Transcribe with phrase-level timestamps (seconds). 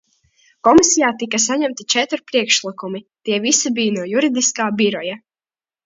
[0.67, 5.25] Komisijā tika saņemti četri priekšlikumi, tie visi bija no Juridiskā biroja.